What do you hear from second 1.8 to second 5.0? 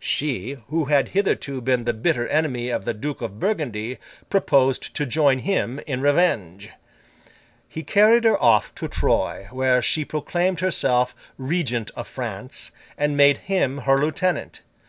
the bitter enemy of the Duke of Burgundy, proposed